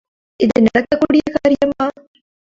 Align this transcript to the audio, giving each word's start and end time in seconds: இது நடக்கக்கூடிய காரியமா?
இது 0.39 0.61
நடக்கக்கூடிய 0.61 1.23
காரியமா? 1.35 1.85